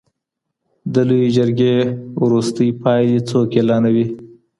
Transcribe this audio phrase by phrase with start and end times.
[0.93, 1.75] د لويي جرګې
[2.21, 4.05] وروستۍ پایلي څوک اعلانوي؟